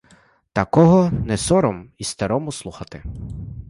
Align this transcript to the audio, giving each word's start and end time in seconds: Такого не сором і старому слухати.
Такого 0.53 1.11
не 1.25 1.37
сором 1.37 1.91
і 1.97 2.03
старому 2.03 2.51
слухати. 2.51 3.03